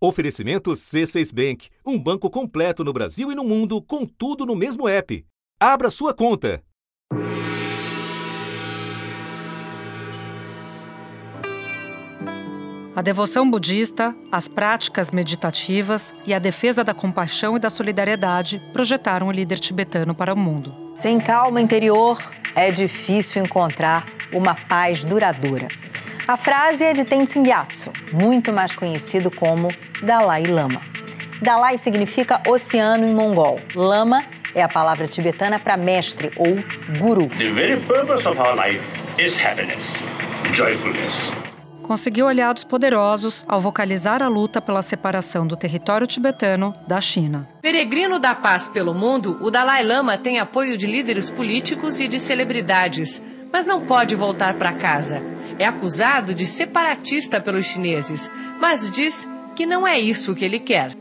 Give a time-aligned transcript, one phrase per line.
[0.00, 4.88] Oferecimento C6 Bank, um banco completo no Brasil e no mundo, com tudo no mesmo
[4.88, 5.26] app.
[5.58, 6.62] Abra sua conta.
[12.94, 19.26] A devoção budista, as práticas meditativas e a defesa da compaixão e da solidariedade projetaram
[19.26, 20.72] o líder tibetano para o mundo.
[21.02, 22.18] Sem calma interior,
[22.54, 25.68] é difícil encontrar uma paz duradoura.
[26.28, 29.70] A frase é de Tenzin Gyatso, muito mais conhecido como
[30.02, 30.82] Dalai Lama.
[31.40, 33.58] Dalai significa oceano em mongol.
[33.74, 34.22] Lama
[34.54, 36.56] é a palavra tibetana para mestre ou
[36.98, 37.30] guru.
[37.30, 38.84] The very purpose of our life
[39.18, 39.94] is happiness,
[40.52, 41.32] joyfulness.
[41.82, 47.48] Conseguiu aliados poderosos ao vocalizar a luta pela separação do território tibetano da China.
[47.62, 52.20] Peregrino da paz pelo mundo, o Dalai Lama tem apoio de líderes políticos e de
[52.20, 55.37] celebridades, mas não pode voltar para casa.
[55.58, 58.30] É acusado de separatista pelos chineses,
[58.60, 60.96] mas diz que não é isso que ele quer.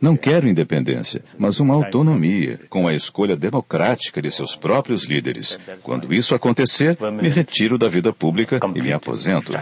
[0.00, 5.60] Não quero independência, mas uma autonomia, com a escolha democrática de seus próprios líderes.
[5.82, 9.52] Quando isso acontecer, me retiro da vida pública e me aposento.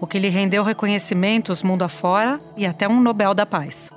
[0.00, 3.92] O que lhe rendeu reconhecimentos mundo afora e até um Nobel da Paz.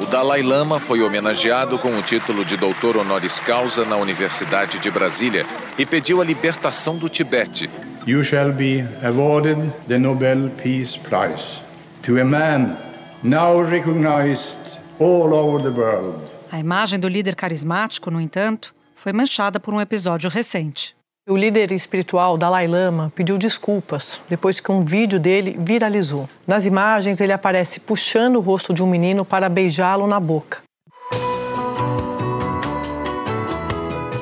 [0.00, 4.90] O Dalai Lama foi homenageado com o título de doutor honoris causa na Universidade de
[4.90, 5.46] Brasília
[5.78, 7.70] e pediu a libertação do Tibete,
[8.06, 11.60] you shall be awarded the Nobel Peace Prize
[12.02, 12.78] to a man
[13.22, 16.32] now recognized all over the world.
[16.52, 20.94] A imagem do líder carismático, no entanto, foi manchada por um episódio recente.
[21.28, 26.28] O líder espiritual Dalai Lama pediu desculpas depois que um vídeo dele viralizou.
[26.46, 30.65] Nas imagens, ele aparece puxando o rosto de um menino para beijá-lo na boca.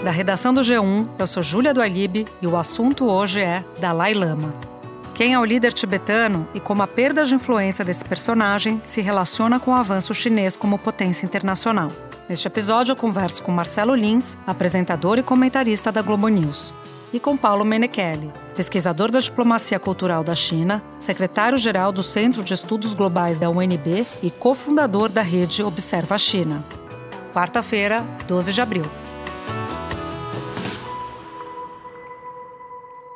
[0.05, 4.13] Da redação do G1, eu sou Júlia do Alibe e o assunto hoje é Dalai
[4.13, 4.53] Lama.
[5.15, 9.59] Quem é o líder tibetano e como a perda de influência desse personagem se relaciona
[9.59, 11.91] com o avanço chinês como potência internacional.
[12.29, 16.75] Neste episódio, eu converso com Marcelo Lins, apresentador e comentarista da Globo News,
[17.11, 22.93] e com Paulo Menecheli, pesquisador da diplomacia cultural da China, secretário-geral do Centro de Estudos
[22.93, 26.63] Globais da UNB e cofundador da rede Observa a China.
[27.33, 28.85] Quarta-feira, 12 de abril.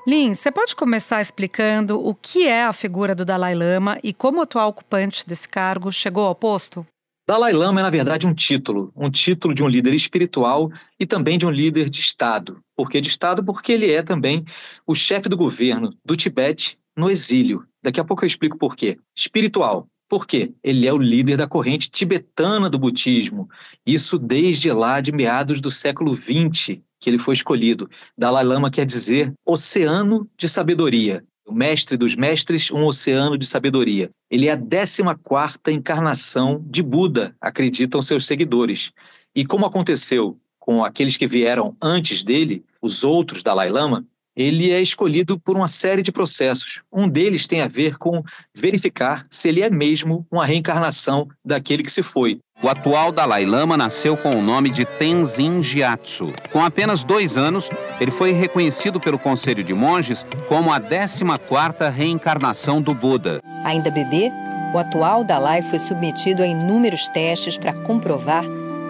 [0.09, 4.39] Lin, você pode começar explicando o que é a figura do Dalai Lama e como
[4.39, 6.87] o atual ocupante desse cargo chegou ao posto?
[7.29, 11.37] Dalai Lama é, na verdade, um título, um título de um líder espiritual e também
[11.37, 12.59] de um líder de Estado.
[12.75, 13.45] Por que de Estado?
[13.45, 14.47] Porque ele é também
[14.87, 17.67] o chefe do governo do Tibete no exílio.
[17.85, 18.97] Daqui a pouco eu explico por quê.
[19.15, 19.87] Espiritual.
[20.09, 20.53] Por quê?
[20.65, 23.49] Ele é o líder da corrente tibetana do budismo.
[23.85, 27.89] Isso desde lá de meados do século XX que ele foi escolhido.
[28.17, 31.25] Dalai Lama quer dizer oceano de sabedoria.
[31.47, 34.11] O mestre dos mestres, um oceano de sabedoria.
[34.31, 38.93] Ele é a 14 encarnação de Buda, acreditam seus seguidores.
[39.35, 44.05] E como aconteceu com aqueles que vieram antes dele, os outros Dalai Lama,
[44.39, 46.81] ele é escolhido por uma série de processos.
[46.93, 48.23] Um deles tem a ver com
[48.57, 52.39] verificar se ele é mesmo uma reencarnação daquele que se foi.
[52.63, 56.33] O atual Dalai Lama nasceu com o nome de Tenzin Gyatso.
[56.53, 57.69] Com apenas dois anos,
[58.01, 63.41] ele foi reconhecido pelo Conselho de Monges como a 14ª reencarnação do Buda.
[63.65, 64.31] Ainda bebê,
[64.73, 68.45] o atual Dalai foi submetido a inúmeros testes para comprovar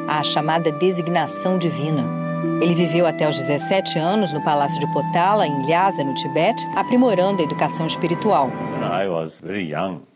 [0.08, 2.27] a chamada designação divina.
[2.60, 7.40] Ele viveu até os 17 anos no Palácio de Potala, em Lhasa, no Tibete, aprimorando
[7.40, 8.50] a educação espiritual.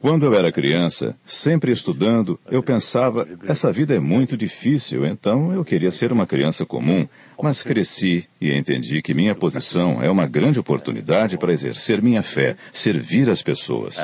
[0.01, 5.65] Quando eu era criança, sempre estudando, eu pensava: essa vida é muito difícil, então eu
[5.65, 7.07] queria ser uma criança comum.
[7.41, 12.57] Mas cresci e entendi que minha posição é uma grande oportunidade para exercer minha fé,
[12.73, 13.97] servir as pessoas.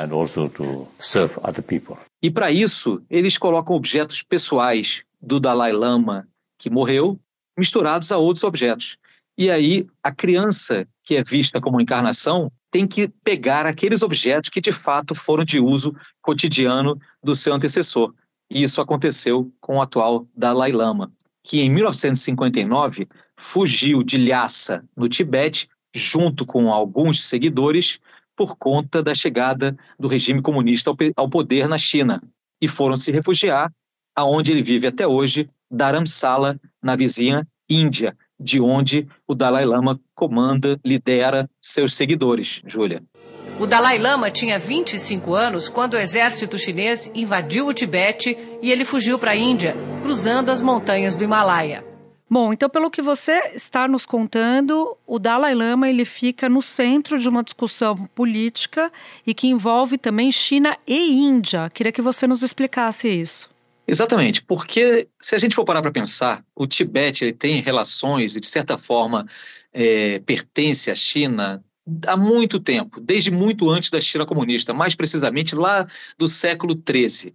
[2.21, 7.17] E para isso, eles colocam objetos pessoais do Dalai Lama, que morreu,
[7.59, 8.97] misturados a outros objetos.
[9.37, 14.61] E aí, a criança que é vista como encarnação tem que pegar aqueles objetos que
[14.61, 18.13] de fato foram de uso cotidiano do seu antecessor.
[18.51, 21.11] E isso aconteceu com o atual Dalai Lama,
[21.43, 23.07] que em 1959
[23.37, 27.99] fugiu de Lhasa, no Tibete, junto com alguns seguidores,
[28.35, 32.21] por conta da chegada do regime comunista ao poder na China.
[32.61, 33.71] E foram se refugiar
[34.15, 40.79] aonde ele vive até hoje, Dharamsala, na vizinha Índia, de onde o Dalai Lama comanda,
[40.83, 42.61] lidera seus seguidores.
[42.65, 43.01] Júlia.
[43.59, 48.85] O Dalai Lama tinha 25 anos quando o exército chinês invadiu o Tibete e ele
[48.85, 51.83] fugiu para a Índia, cruzando as montanhas do Himalaia.
[52.29, 57.19] Bom, então pelo que você está nos contando, o Dalai Lama ele fica no centro
[57.19, 58.91] de uma discussão política
[59.27, 61.69] e que envolve também China e Índia.
[61.73, 63.49] Queria que você nos explicasse isso.
[63.89, 68.39] Exatamente, porque se a gente for parar para pensar, o Tibete ele tem relações e
[68.39, 69.25] de certa forma
[69.73, 71.63] é, pertence à China
[72.05, 75.87] há muito tempo, desde muito antes da China comunista, mais precisamente lá
[76.19, 77.33] do século XIII.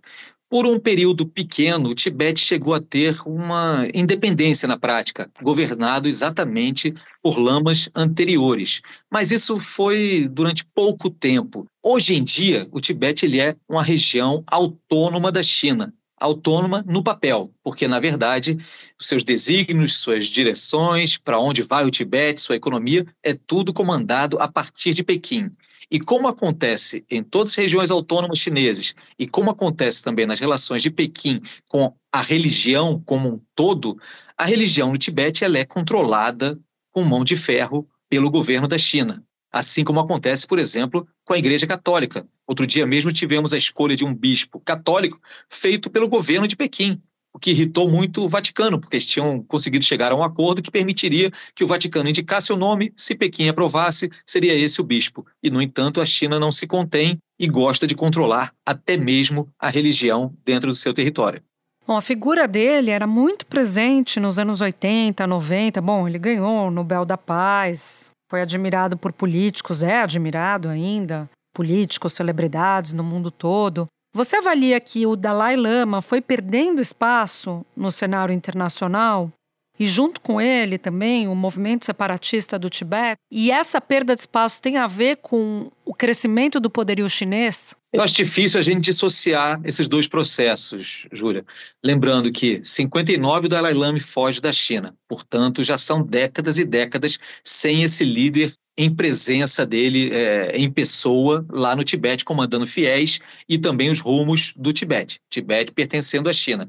[0.48, 6.94] Por um período pequeno, o Tibete chegou a ter uma independência na prática, governado exatamente
[7.20, 8.80] por lamas anteriores.
[9.10, 11.66] Mas isso foi durante pouco tempo.
[11.84, 15.92] Hoje em dia, o Tibete ele é uma região autônoma da China,
[16.24, 18.58] autônoma no papel, porque na verdade
[18.98, 24.38] os seus desígnios, suas direções, para onde vai o Tibete, sua economia, é tudo comandado
[24.40, 25.50] a partir de Pequim.
[25.90, 30.82] E como acontece em todas as regiões autônomas chinesas, e como acontece também nas relações
[30.82, 33.98] de Pequim com a religião como um todo,
[34.36, 36.58] a religião no Tibete ela é controlada
[36.90, 39.22] com mão de ferro pelo governo da China.
[39.54, 42.26] Assim como acontece, por exemplo, com a Igreja Católica.
[42.44, 47.00] Outro dia mesmo tivemos a escolha de um bispo católico feito pelo governo de Pequim
[47.34, 50.70] o que irritou muito o Vaticano, porque eles tinham conseguido chegar a um acordo que
[50.70, 55.26] permitiria que o Vaticano indicasse o nome, se Pequim aprovasse, seria esse o bispo.
[55.42, 59.68] E, no entanto, a China não se contém e gosta de controlar até mesmo a
[59.68, 61.42] religião dentro do seu território.
[61.84, 65.80] Bom, a figura dele era muito presente nos anos 80, 90.
[65.82, 72.14] Bom, ele ganhou o Nobel da Paz, foi admirado por políticos, é admirado ainda, políticos,
[72.14, 73.86] celebridades no mundo todo.
[74.12, 79.30] Você avalia que o Dalai Lama foi perdendo espaço no cenário internacional?
[79.78, 83.18] E junto com ele também o movimento separatista do Tibete?
[83.30, 87.74] E essa perda de espaço tem a ver com o crescimento do poderio chinês?
[87.92, 91.44] Eu acho difícil a gente dissociar esses dois processos, Júlia.
[91.84, 97.18] Lembrando que 59 o Dalai Lama foge da China, portanto, já são décadas e décadas
[97.44, 103.56] sem esse líder em presença dele é, em pessoa lá no Tibete, comandando fiéis e
[103.56, 106.68] também os rumos do Tibete, Tibete pertencendo à China.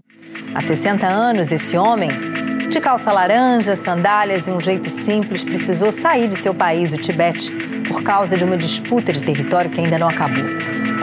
[0.53, 2.09] Há 60 anos, esse homem,
[2.69, 7.51] de calça laranja, sandálias e um jeito simples, precisou sair de seu país, o Tibete,
[7.87, 10.43] por causa de uma disputa de território que ainda não acabou.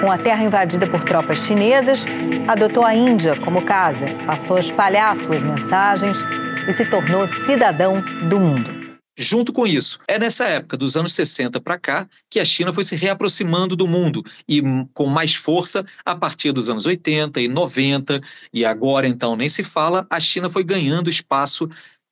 [0.00, 2.04] Com a terra invadida por tropas chinesas,
[2.48, 6.18] adotou a Índia como casa, passou a espalhar suas mensagens
[6.68, 8.81] e se tornou cidadão do mundo.
[9.16, 12.82] Junto com isso, é nessa época, dos anos 60 para cá, que a China foi
[12.82, 14.62] se reaproximando do mundo e
[14.94, 18.20] com mais força a partir dos anos 80 e 90,
[18.54, 21.68] e agora então nem se fala, a China foi ganhando espaço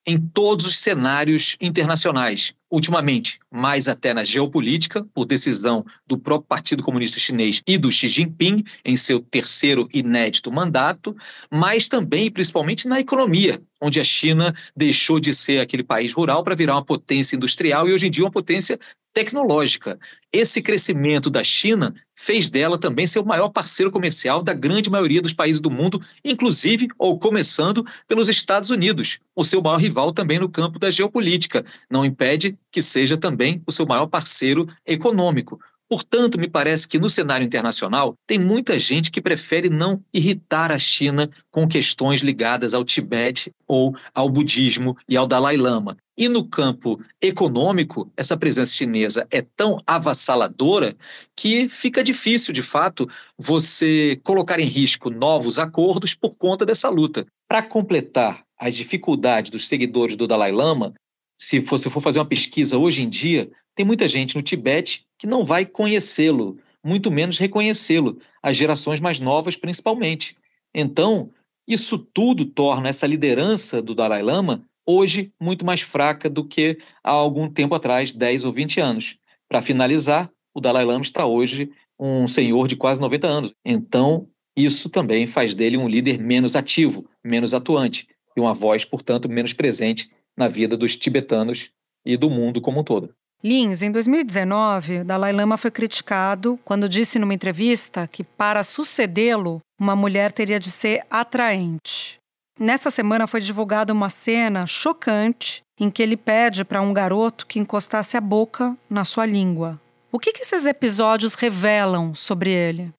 [0.06, 2.54] em todos os cenários internacionais.
[2.70, 8.06] Ultimamente, mais até na geopolítica, por decisão do próprio Partido Comunista Chinês e do Xi
[8.06, 11.16] Jinping, em seu terceiro inédito mandato,
[11.50, 16.44] mas também e principalmente na economia, onde a China deixou de ser aquele país rural
[16.44, 18.78] para virar uma potência industrial e hoje em dia uma potência
[19.12, 19.98] tecnológica.
[20.32, 25.20] Esse crescimento da China fez dela também ser o maior parceiro comercial da grande maioria
[25.20, 30.38] dos países do mundo, inclusive ou começando pelos Estados Unidos, o seu maior rival também
[30.38, 31.64] no campo da geopolítica.
[31.90, 35.58] Não impede que seja também o seu maior parceiro econômico.
[35.90, 40.78] Portanto, me parece que no cenário internacional tem muita gente que prefere não irritar a
[40.78, 45.96] China com questões ligadas ao Tibete ou ao budismo e ao Dalai Lama.
[46.16, 50.96] E no campo econômico, essa presença chinesa é tão avassaladora
[51.34, 57.26] que fica difícil, de fato, você colocar em risco novos acordos por conta dessa luta.
[57.48, 60.94] Para completar as dificuldades dos seguidores do Dalai Lama,
[61.40, 65.26] se você for fazer uma pesquisa hoje em dia, tem muita gente no Tibete que
[65.26, 70.36] não vai conhecê-lo, muito menos reconhecê-lo, as gerações mais novas principalmente.
[70.74, 71.30] Então,
[71.66, 77.10] isso tudo torna essa liderança do Dalai Lama hoje muito mais fraca do que há
[77.10, 79.16] algum tempo atrás, 10 ou 20 anos.
[79.48, 83.54] Para finalizar, o Dalai Lama está hoje um senhor de quase 90 anos.
[83.64, 88.06] Então, isso também faz dele um líder menos ativo, menos atuante
[88.36, 91.70] e uma voz, portanto, menos presente na vida dos tibetanos
[92.04, 93.14] e do mundo como um todo.
[93.42, 99.96] Lins, em 2019, Dalai Lama foi criticado quando disse numa entrevista que para sucedê-lo, uma
[99.96, 102.18] mulher teria de ser atraente.
[102.58, 107.58] Nessa semana foi divulgada uma cena chocante em que ele pede para um garoto que
[107.58, 109.80] encostasse a boca na sua língua.
[110.12, 112.92] O que, que esses episódios revelam sobre ele?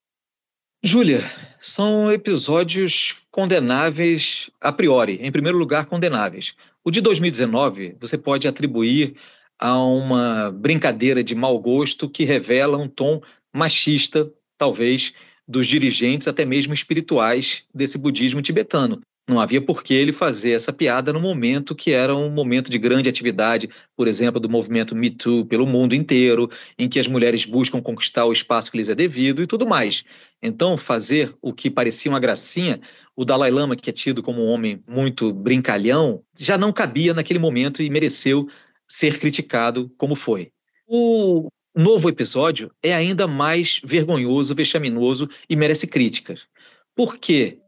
[0.84, 1.22] Júlia,
[1.60, 5.20] são episódios condenáveis a priori.
[5.22, 6.56] Em primeiro lugar, condenáveis.
[6.84, 9.16] O de 2019 você pode atribuir
[9.60, 13.22] a uma brincadeira de mau gosto que revela um tom
[13.54, 15.14] machista, talvez,
[15.48, 19.02] dos dirigentes, até mesmo espirituais, desse budismo tibetano.
[19.32, 22.78] Não havia por que ele fazer essa piada no momento que era um momento de
[22.78, 27.46] grande atividade, por exemplo, do movimento Me Too pelo mundo inteiro, em que as mulheres
[27.46, 30.04] buscam conquistar o espaço que lhes é devido e tudo mais.
[30.44, 32.82] Então, fazer o que parecia uma gracinha,
[33.16, 37.40] o Dalai Lama, que é tido como um homem muito brincalhão, já não cabia naquele
[37.40, 38.50] momento e mereceu
[38.86, 40.52] ser criticado como foi.
[40.86, 46.48] O novo episódio é ainda mais vergonhoso, vexaminoso e merece críticas.
[46.94, 47.61] Por quê?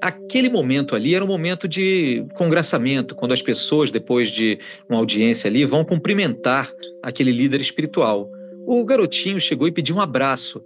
[0.00, 5.48] Aquele momento ali era um momento de congraçamento, quando as pessoas, depois de uma audiência
[5.48, 6.70] ali, vão cumprimentar
[7.02, 8.30] aquele líder espiritual.
[8.66, 10.62] O garotinho chegou e pediu um abraço.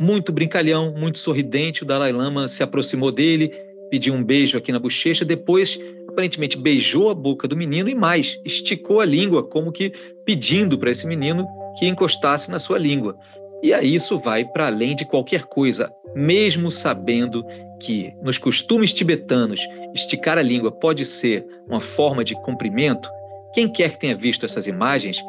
[0.00, 3.52] Muito brincalhão, muito sorridente, o Dalai Lama se aproximou dele,
[3.90, 8.40] pediu um beijo aqui na bochecha, depois aparentemente beijou a boca do menino e mais,
[8.44, 9.92] esticou a língua, como que
[10.24, 11.46] pedindo para esse menino
[11.78, 13.16] que encostasse na sua língua.
[13.62, 17.44] E aí isso vai para além de qualquer coisa, mesmo sabendo
[17.78, 19.60] que nos costumes tibetanos
[19.94, 23.10] esticar a língua pode ser uma forma de cumprimento,
[23.52, 25.22] quem quer que tenha visto essas imagens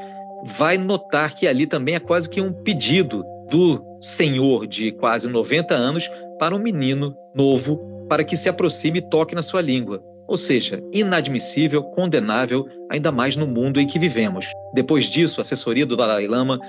[0.46, 5.74] vai notar que ali também é quase que um pedido do senhor de quase 90
[5.74, 6.10] anos
[6.40, 7.78] para um menino novo
[8.10, 10.04] para que se aproxime e toque na sua língua.
[10.28, 14.48] Ou seja, inadmissível, condenável, ainda mais no mundo em que vivemos.
[14.74, 16.60] Depois disso, a assessoria do Dalai Lama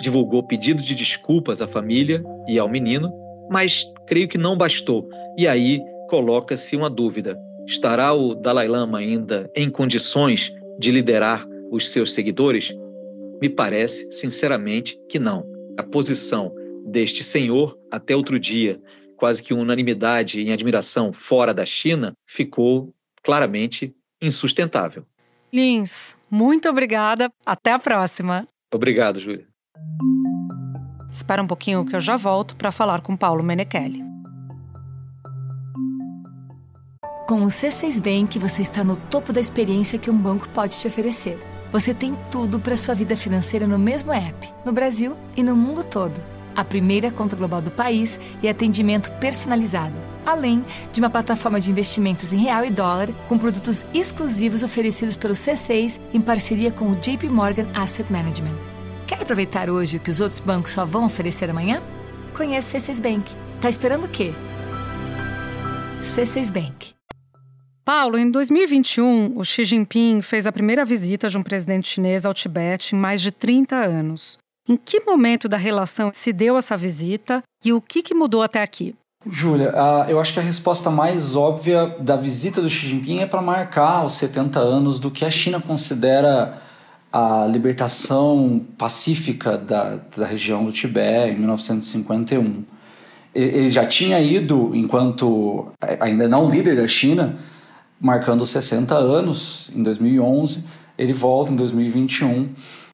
[0.00, 3.10] divulgou pedido de desculpas à família e ao menino,
[3.50, 5.08] mas creio que não bastou.
[5.36, 11.88] E aí coloca-se uma dúvida: estará o Dalai Lama ainda em condições de liderar os
[11.90, 12.74] seus seguidores?
[13.40, 15.44] Me parece, sinceramente, que não.
[15.78, 16.52] A posição
[16.86, 18.80] deste senhor, até outro dia,
[19.16, 25.04] quase que unanimidade em admiração fora da China, ficou claramente insustentável.
[25.52, 27.30] Lins, muito obrigada.
[27.44, 28.48] Até a próxima.
[28.72, 29.46] Obrigado, Júlia.
[31.16, 34.04] Espera um pouquinho que eu já volto para falar com Paulo Menechelli.
[37.26, 40.86] Com o C6 Bank, você está no topo da experiência que um banco pode te
[40.86, 41.38] oferecer.
[41.72, 45.82] Você tem tudo para sua vida financeira no mesmo app, no Brasil e no mundo
[45.82, 46.20] todo.
[46.54, 49.96] A primeira conta global do país e atendimento personalizado,
[50.26, 55.32] além de uma plataforma de investimentos em real e dólar com produtos exclusivos oferecidos pelo
[55.32, 58.75] C6 em parceria com o JP Morgan Asset Management.
[59.26, 61.82] Aproveitar hoje o que os outros bancos só vão oferecer amanhã?
[62.32, 63.34] Conheça o C6 Bank.
[63.60, 64.32] Tá esperando o quê?
[66.00, 66.94] C6 Bank.
[67.84, 72.32] Paulo, em 2021, o Xi Jinping fez a primeira visita de um presidente chinês ao
[72.32, 74.38] Tibete em mais de 30 anos.
[74.68, 78.62] Em que momento da relação se deu essa visita e o que, que mudou até
[78.62, 78.94] aqui?
[79.28, 79.74] Júlia,
[80.08, 84.04] eu acho que a resposta mais óbvia da visita do Xi Jinping é para marcar
[84.04, 86.62] os 70 anos do que a China considera
[87.16, 92.62] a libertação pacífica da, da região do Tibete em 1951.
[93.34, 95.68] Ele já tinha ido, enquanto
[95.98, 97.36] ainda não líder da China,
[97.98, 100.64] marcando 60 anos em 2011,
[100.98, 102.50] ele volta em 2021.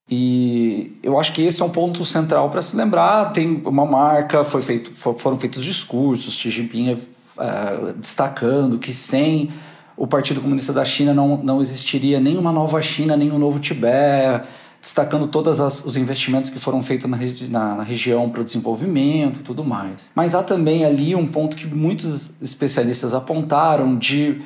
[0.09, 3.33] E eu acho que esse é um ponto central para se lembrar.
[3.33, 9.51] Tem uma marca, foi feito, foram feitos discursos, Xi Jinping uh, destacando que sem
[9.97, 13.59] o Partido Comunista da China não, não existiria nem uma nova China, nem um novo
[13.59, 14.47] Tibete,
[14.81, 17.17] destacando todos os investimentos que foram feitos na,
[17.49, 20.11] na, na região para o desenvolvimento e tudo mais.
[20.15, 24.43] Mas há também ali um ponto que muitos especialistas apontaram de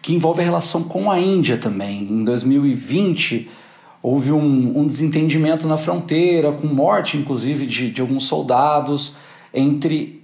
[0.00, 2.02] que envolve a relação com a Índia também.
[2.04, 3.50] Em 2020
[4.02, 9.14] houve um, um desentendimento na fronteira, com morte inclusive de, de alguns soldados
[9.52, 10.22] entre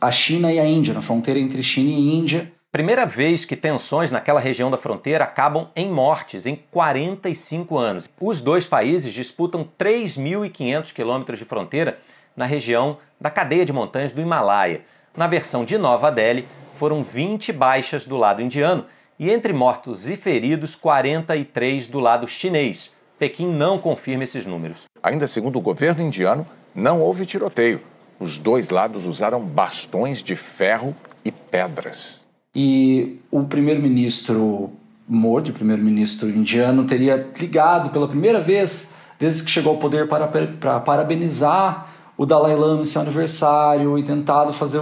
[0.00, 2.52] a China e a Índia, na fronteira entre China e Índia.
[2.76, 8.10] Primeira vez que tensões naquela região da fronteira acabam em mortes em 45 anos.
[8.20, 11.98] Os dois países disputam 3.500 quilômetros de fronteira
[12.36, 14.82] na região da cadeia de montanhas do Himalaia.
[15.16, 18.84] Na versão de Nova Delhi, foram 20 baixas do lado indiano
[19.18, 22.92] e entre mortos e feridos, 43 do lado chinês.
[23.18, 24.84] Pequim não confirma esses números.
[25.02, 27.80] Ainda segundo o governo indiano, não houve tiroteio.
[28.20, 30.94] Os dois lados usaram bastões de ferro
[31.24, 32.25] e pedras.
[32.58, 34.70] E o primeiro-ministro
[35.06, 40.26] Modi, o primeiro-ministro indiano, teria ligado pela primeira vez desde que chegou ao poder para,
[40.26, 41.86] para parabenizar
[42.16, 44.80] o Dalai Lama em seu aniversário e tentado fazer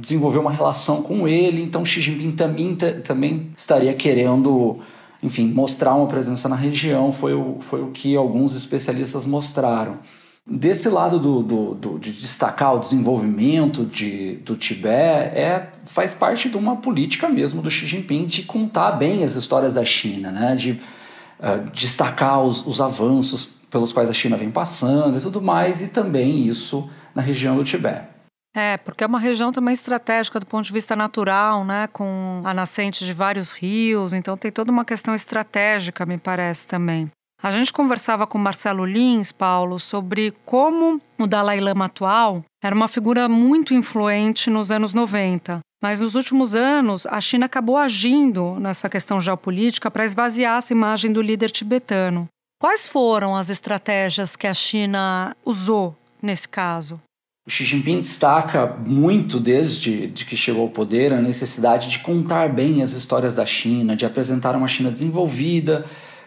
[0.00, 1.62] desenvolver uma relação com ele.
[1.62, 4.80] Então Xi Jinping também, também estaria querendo,
[5.22, 7.12] enfim, mostrar uma presença na região.
[7.12, 9.98] Foi o, foi o que alguns especialistas mostraram.
[10.46, 16.50] Desse lado do, do, do, de destacar o desenvolvimento de, do Tibete, é, faz parte
[16.50, 20.54] de uma política mesmo do Xi Jinping de contar bem as histórias da China, né?
[20.54, 25.80] de uh, destacar os, os avanços pelos quais a China vem passando e tudo mais,
[25.80, 28.14] e também isso na região do Tibete.
[28.54, 31.88] É, porque é uma região também estratégica do ponto de vista natural, né?
[31.92, 37.10] Com a nascente de vários rios, então tem toda uma questão estratégica, me parece também.
[37.44, 42.88] A gente conversava com Marcelo Lins, Paulo, sobre como o Dalai Lama atual era uma
[42.88, 45.58] figura muito influente nos anos 90.
[45.82, 51.12] Mas nos últimos anos, a China acabou agindo nessa questão geopolítica para esvaziar essa imagem
[51.12, 52.26] do líder tibetano.
[52.58, 56.98] Quais foram as estratégias que a China usou nesse caso?
[57.46, 62.48] O Xi Jinping destaca muito desde de que chegou ao poder a necessidade de contar
[62.48, 65.84] bem as histórias da China, de apresentar uma China desenvolvida,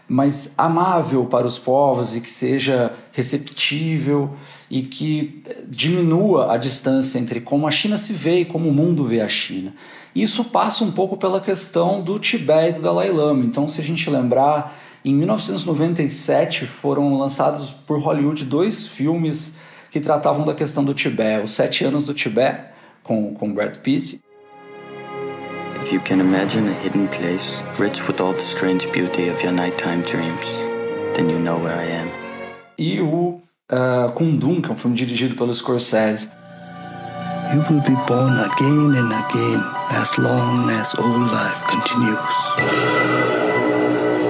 [0.07, 4.33] mas amável para os povos e que seja receptível
[4.69, 9.03] e que diminua a distância entre como a China se vê e como o mundo
[9.03, 9.73] vê a China.
[10.15, 13.43] Isso passa um pouco pela questão do Tibete e do Dalai Lama.
[13.43, 19.57] Então, se a gente lembrar, em 1997 foram lançados por Hollywood dois filmes
[19.91, 22.71] que tratavam da questão do Tibete, Os Sete Anos do Tibete,
[23.03, 24.21] com, com Brad Pitt.
[25.87, 29.53] If you can imagine a hidden place, rich with all the strange beauty of your
[29.53, 30.45] nighttime dreams,
[31.15, 32.09] then you know where I am.
[32.77, 33.41] E o
[33.71, 36.29] uh, Kundun, que é um filme dirigido pelo Scorsese.
[37.53, 42.35] You will be born again and again as long as old life continues.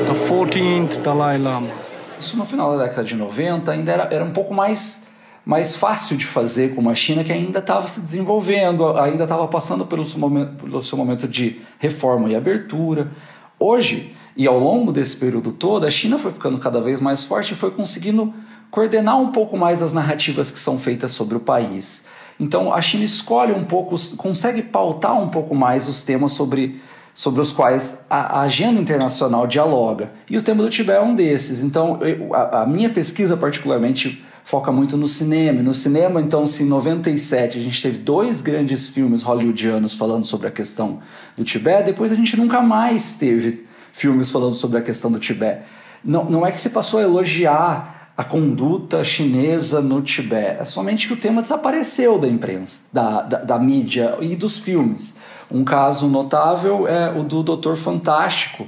[0.05, 1.71] The 14th Dalai Lama.
[2.19, 5.06] Isso no final da década de 90 ainda era, era um pouco mais
[5.47, 9.85] mais fácil de fazer com uma China que ainda estava se desenvolvendo, ainda estava passando
[9.85, 13.09] pelo seu, momento, pelo seu momento de reforma e abertura.
[13.57, 17.53] Hoje, e ao longo desse período todo, a China foi ficando cada vez mais forte
[17.53, 18.33] e foi conseguindo
[18.69, 22.03] coordenar um pouco mais as narrativas que são feitas sobre o país.
[22.37, 26.81] Então a China escolhe um pouco, consegue pautar um pouco mais os temas sobre,
[27.13, 30.11] sobre os quais a, a agenda internacional dialoga.
[30.29, 31.61] E o tema do Tibete é um desses.
[31.61, 35.61] Então eu, a, a minha pesquisa, particularmente, foca muito no cinema.
[35.61, 40.47] no cinema, então, se em 97 a gente teve dois grandes filmes hollywoodianos falando sobre
[40.47, 40.99] a questão
[41.35, 45.63] do Tibete, depois a gente nunca mais teve filmes falando sobre a questão do Tibete.
[46.01, 51.07] Não, não é que se passou a elogiar a conduta chinesa no Tibete, é somente
[51.07, 55.13] que o tema desapareceu da imprensa, da, da, da mídia e dos filmes.
[55.51, 58.65] Um caso notável é o do Doutor Fantástico,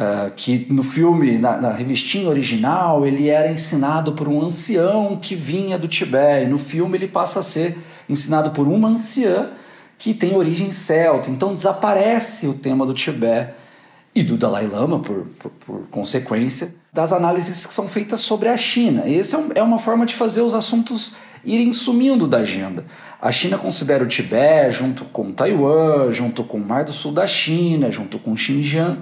[0.00, 5.34] Uh, que no filme, na, na, revistinha original, ele era ensinado por um ancião que
[5.34, 6.48] vinha do Tibete.
[6.48, 7.76] No filme, ele passa a ser
[8.08, 9.50] ensinado por uma anciã
[9.98, 11.28] que tem origem celta.
[11.28, 13.52] Então, desaparece o tema do Tibete
[14.14, 18.56] e do Dalai Lama, por, por, por consequência, das análises que são feitas sobre a
[18.56, 19.02] China.
[19.06, 21.12] Essa é, é uma forma de fazer os assuntos
[21.44, 22.86] irem sumindo da agenda.
[23.20, 27.26] A China considera o Tibete, junto com Taiwan, junto com o Mar do Sul da
[27.26, 28.98] China, junto com Xinjiang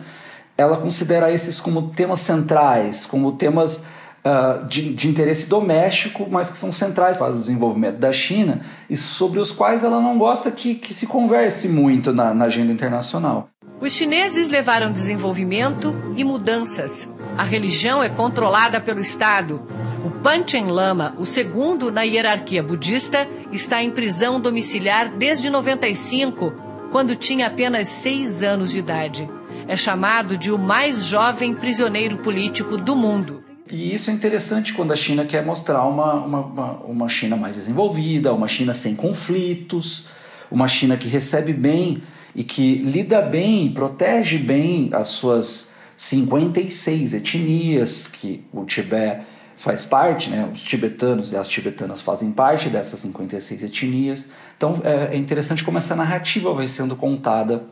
[0.58, 3.84] ela considera esses como temas centrais, como temas
[4.24, 8.96] uh, de, de, interesse doméstico, mas que são centrais para o desenvolvimento da China e
[8.96, 13.48] sobre os quais ela não gosta que, que se converse muito na, na agenda internacional.
[13.80, 17.08] Os chineses levaram desenvolvimento e mudanças.
[17.36, 19.62] A religião é controlada pelo Estado.
[20.04, 26.52] O Panchen Lama, o segundo na hierarquia budista, está em prisão domiciliar desde 95,
[26.90, 29.30] quando tinha apenas seis anos de idade
[29.68, 33.44] é chamado de o mais jovem prisioneiro político do mundo.
[33.70, 38.33] E isso é interessante quando a China quer mostrar uma, uma, uma, China mais desenvolvida,
[38.33, 40.07] uma China sem conflitos,
[40.50, 42.02] uma China que recebe bem
[42.35, 50.31] e que lida bem, protege bem as suas 56 etnias que o Tibete faz parte,
[50.31, 50.48] né?
[50.52, 54.26] os tibetanos e as tibetanas fazem parte dessas 56 etnias.
[54.57, 57.64] Então é, é interessante como essa narrativa vai sendo contada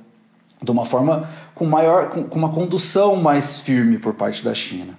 [0.63, 4.99] de uma forma com maior com, uma condução mais firme por parte da China.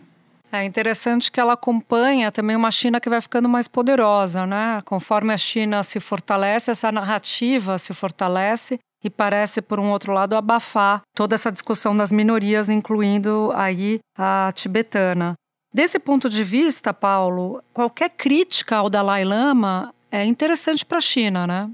[0.51, 4.81] É interessante que ela acompanha também uma China que vai ficando mais poderosa, né?
[4.85, 10.35] Conforme a China se fortalece, essa narrativa se fortalece e parece, por um outro lado,
[10.35, 15.33] abafar toda essa discussão das minorias, incluindo aí a tibetana.
[15.73, 21.45] Desse ponto de vista, Paulo, qualquer crítica ao Dalai Lama é interessante para a China,
[21.45, 21.69] né?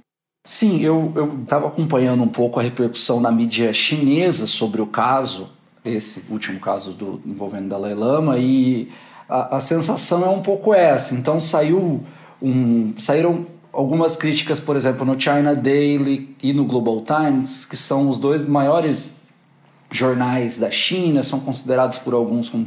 [0.45, 5.49] Sim, eu estava acompanhando um pouco a repercussão na mídia chinesa sobre o caso,
[5.85, 8.91] esse último caso do envolvendo Dalai Lama, e
[9.29, 11.15] a, a sensação é um pouco essa.
[11.15, 12.03] Então saiu
[12.41, 18.09] um, saíram algumas críticas, por exemplo, no China Daily e no Global Times, que são
[18.09, 19.11] os dois maiores
[19.89, 22.65] jornais da China, são considerados por alguns como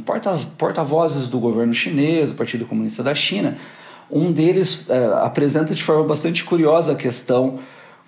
[0.57, 3.55] porta-vozes do governo chinês, do Partido Comunista da China
[4.09, 7.59] um deles é, apresenta de forma bastante curiosa a questão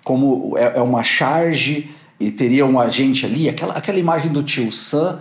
[0.02, 4.70] como é, é, uma charge e teria um agente ali, aquela, aquela imagem do tio
[4.70, 5.20] Sam,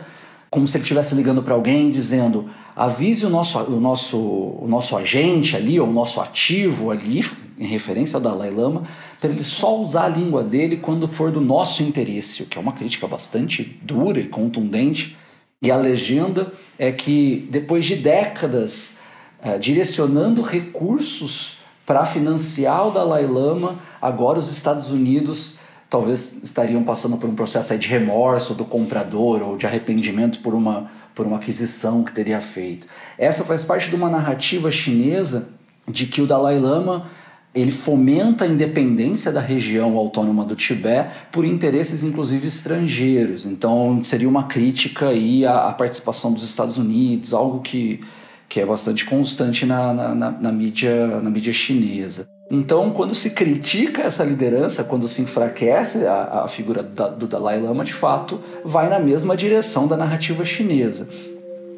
[0.50, 4.96] como se ele estivesse ligando para alguém dizendo avise o nosso, o, nosso, o nosso
[4.96, 7.26] agente ali, ou o nosso ativo ali,
[7.58, 8.84] em referência ao Dalai Lama,
[9.20, 12.62] para ele só usar a língua dele quando for do nosso interesse, o que é
[12.62, 15.18] uma crítica bastante dura e contundente.
[15.62, 18.99] E a legenda é que depois de décadas
[19.42, 25.58] é, direcionando recursos para financiar o Dalai Lama, agora os Estados Unidos
[25.90, 30.92] talvez estariam passando por um processo de remorso do comprador ou de arrependimento por uma,
[31.16, 32.86] por uma aquisição que teria feito.
[33.18, 35.50] Essa faz parte de uma narrativa chinesa
[35.88, 37.08] de que o Dalai Lama
[37.54, 43.46] ele fomenta a independência da região autônoma do Tibete por interesses inclusive estrangeiros.
[43.46, 48.02] Então seria uma crítica aí à participação dos Estados Unidos, algo que,
[48.50, 52.28] que é bastante constante na, na, na, na mídia, na mídia chinesa.
[52.52, 57.62] Então, quando se critica essa liderança, quando se enfraquece a, a figura da, do Dalai
[57.62, 61.08] Lama, de fato, vai na mesma direção da narrativa chinesa.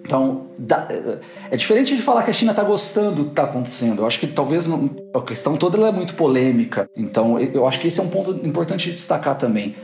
[0.06, 0.88] Então, da,
[1.52, 4.00] é diferente de falar que a China está gostando do que está acontecendo.
[4.00, 6.90] Eu acho que talvez não, a questão toda é muito polêmica.
[6.96, 9.76] Então, eu acho que esse é um ponto importante de destacar também.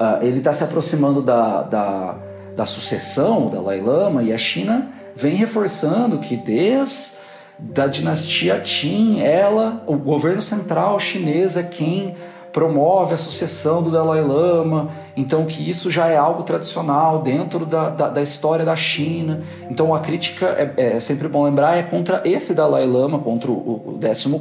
[0.00, 2.18] Uh, ele está se aproximando da, da,
[2.56, 7.20] da sucessão, o Dalai Lama, e a China vem reforçando que desde
[7.62, 12.14] da dinastia Qin, ela, o governo central chinês é quem
[12.52, 17.90] promove a sucessão do Dalai Lama, então que isso já é algo tradicional dentro da,
[17.90, 19.40] da, da história da China.
[19.70, 23.54] Então a crítica, é, é, sempre bom lembrar, é contra esse Dalai Lama, contra o,
[23.54, 24.36] o 14,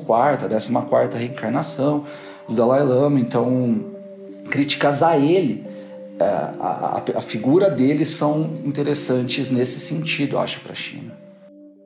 [0.75, 2.03] a 14 reencarnação
[2.47, 3.19] do Dalai Lama.
[3.19, 3.79] Então,
[4.49, 5.63] críticas a ele,
[6.19, 11.17] a, a, a figura dele são interessantes nesse sentido, eu acho, para a China.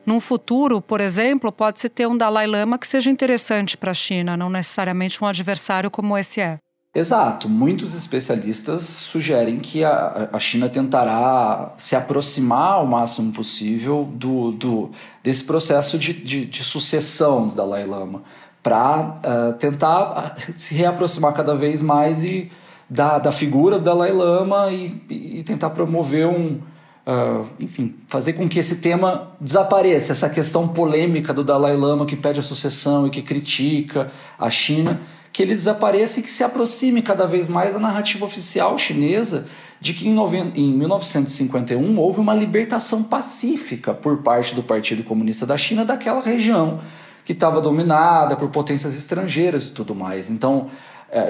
[0.05, 4.35] Num futuro, por exemplo, pode-se ter um Dalai Lama que seja interessante para a China,
[4.35, 6.57] não necessariamente um adversário como esse é.
[6.95, 7.49] Exato.
[7.49, 14.91] Muitos especialistas sugerem que a, a China tentará se aproximar o máximo possível do, do
[15.23, 18.21] desse processo de, de, de sucessão do Dalai Lama,
[18.61, 22.51] para uh, eh, tentar se reaproximar cada vez mais e
[22.93, 26.59] da, da figura do Dalai Lama e, e tentar promover um,
[27.05, 32.15] Uh, enfim, fazer com que esse tema desapareça, essa questão polêmica do Dalai Lama que
[32.15, 35.01] pede a sucessão e que critica a China,
[35.33, 39.47] que ele desapareça e que se aproxime cada vez mais da narrativa oficial chinesa
[39.81, 40.15] de que em,
[40.55, 46.79] em 1951 houve uma libertação pacífica por parte do Partido Comunista da China daquela região
[47.25, 50.29] que estava dominada por potências estrangeiras e tudo mais.
[50.29, 50.69] Então,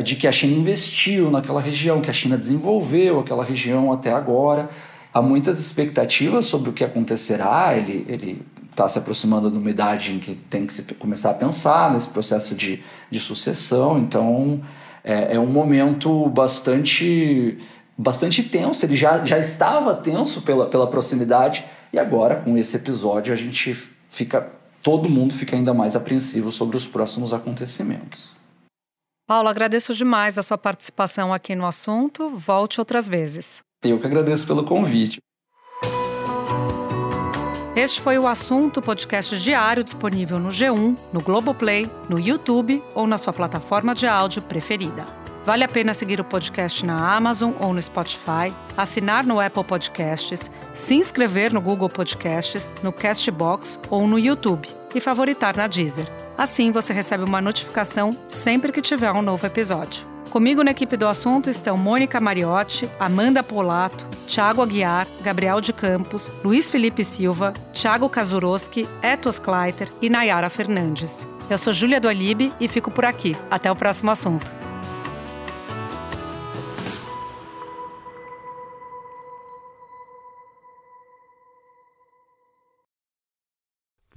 [0.01, 4.69] de que a China investiu naquela região, que a China desenvolveu aquela região até agora
[5.13, 7.75] há muitas expectativas sobre o que acontecerá.
[7.75, 8.41] Ele ele
[8.71, 12.09] está se aproximando de uma idade em que tem que se começar a pensar nesse
[12.09, 13.99] processo de, de sucessão.
[13.99, 14.61] Então
[15.03, 17.57] é, é um momento bastante
[17.95, 18.83] bastante tenso.
[18.85, 23.77] Ele já, já estava tenso pela, pela proximidade e agora com esse episódio a gente
[24.09, 24.47] fica
[24.81, 28.31] todo mundo fica ainda mais apreensivo sobre os próximos acontecimentos.
[29.25, 32.29] Paulo, agradeço demais a sua participação aqui no assunto.
[32.29, 33.63] Volte outras vezes.
[33.83, 35.19] Eu que agradeço pelo convite.
[37.75, 43.17] Este foi o assunto podcast diário disponível no G1, no Globoplay, no YouTube ou na
[43.17, 45.07] sua plataforma de áudio preferida.
[45.45, 50.51] Vale a pena seguir o podcast na Amazon ou no Spotify, assinar no Apple Podcasts,
[50.73, 56.22] se inscrever no Google Podcasts, no Castbox ou no YouTube e favoritar na Deezer.
[56.37, 60.13] Assim você recebe uma notificação sempre que tiver um novo episódio.
[60.29, 66.31] Comigo na equipe do assunto estão Mônica Mariotti, Amanda Polato, Thiago Aguiar, Gabriel de Campos,
[66.43, 71.27] Luiz Felipe Silva, Thiago Kazuroski, Etos Kleiter e Nayara Fernandes.
[71.47, 73.37] Eu sou Júlia do Alibe e fico por aqui.
[73.51, 74.62] Até o próximo assunto.